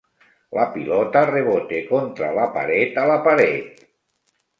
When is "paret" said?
2.57-2.97, 3.29-3.85